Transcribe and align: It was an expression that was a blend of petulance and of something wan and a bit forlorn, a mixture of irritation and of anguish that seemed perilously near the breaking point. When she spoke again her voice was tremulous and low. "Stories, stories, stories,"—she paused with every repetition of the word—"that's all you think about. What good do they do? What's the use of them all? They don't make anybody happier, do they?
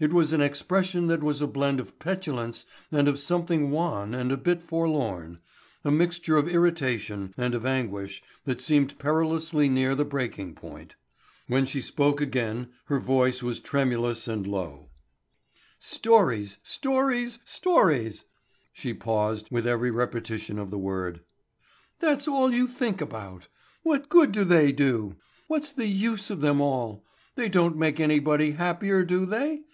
It 0.00 0.12
was 0.12 0.32
an 0.32 0.40
expression 0.40 1.08
that 1.08 1.24
was 1.24 1.42
a 1.42 1.48
blend 1.48 1.80
of 1.80 1.98
petulance 1.98 2.64
and 2.92 3.08
of 3.08 3.18
something 3.18 3.72
wan 3.72 4.14
and 4.14 4.30
a 4.30 4.36
bit 4.36 4.62
forlorn, 4.62 5.40
a 5.82 5.90
mixture 5.90 6.36
of 6.36 6.46
irritation 6.48 7.34
and 7.36 7.52
of 7.52 7.66
anguish 7.66 8.22
that 8.44 8.60
seemed 8.60 8.96
perilously 9.00 9.68
near 9.68 9.96
the 9.96 10.04
breaking 10.04 10.54
point. 10.54 10.94
When 11.48 11.66
she 11.66 11.80
spoke 11.80 12.20
again 12.20 12.68
her 12.84 13.00
voice 13.00 13.42
was 13.42 13.58
tremulous 13.58 14.28
and 14.28 14.46
low. 14.46 14.90
"Stories, 15.80 16.58
stories, 16.62 17.40
stories,"—she 17.44 18.94
paused 18.94 19.48
with 19.50 19.66
every 19.66 19.90
repetition 19.90 20.60
of 20.60 20.70
the 20.70 20.78
word—"that's 20.78 22.28
all 22.28 22.54
you 22.54 22.68
think 22.68 23.00
about. 23.00 23.48
What 23.82 24.08
good 24.08 24.30
do 24.30 24.44
they 24.44 24.70
do? 24.70 25.16
What's 25.48 25.72
the 25.72 25.88
use 25.88 26.30
of 26.30 26.40
them 26.40 26.60
all? 26.60 27.04
They 27.34 27.48
don't 27.48 27.76
make 27.76 27.98
anybody 27.98 28.52
happier, 28.52 29.04
do 29.04 29.26
they? 29.26 29.62